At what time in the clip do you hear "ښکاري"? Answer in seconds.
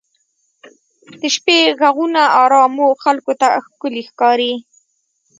4.09-4.53